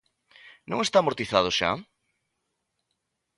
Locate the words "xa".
1.57-1.71